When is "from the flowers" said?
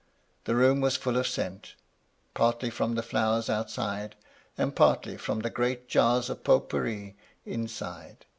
2.71-3.51